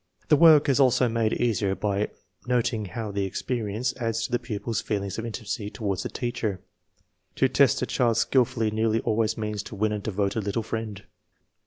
The 0.29 0.35
work 0.35 0.67
is 0.67 0.79
also 0.79 1.07
made 1.07 1.33
easier 1.33 1.75
by 1.75 2.09
noting 2.47 2.85
how 2.85 3.11
the 3.11 3.23
experience 3.23 3.93
adds 3.97 4.25
to 4.25 4.31
the 4.31 4.39
pupil's 4.39 4.81
feeling 4.81 5.11
of 5.15 5.23
intimacy 5.27 5.69
toward 5.69 5.99
the 5.99 6.09
teacher. 6.09 6.59
To 7.35 7.47
test 7.47 7.83
a 7.83 7.85
child 7.85 8.17
skillfully 8.17 8.71
nearly 8.71 8.99
always 9.01 9.37
means 9.37 9.61
to 9.61 9.75
win 9.75 9.91
a 9.91 9.99
devoted 9.99 10.43
little 10.43 10.63
friend. 10.63 11.03